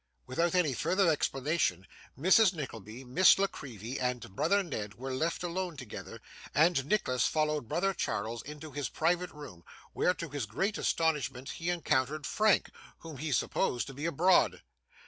[0.25, 1.85] Without any further explanation,
[2.17, 2.55] Mrs.
[2.55, 6.19] Nickleby, Miss La Creevy, and brother Ned, were left alone together,
[6.55, 11.69] and Nicholas followed brother Charles into his private room; where, to his great astonishment, he
[11.69, 14.63] encountered Frank, whom he supposed to be abroad.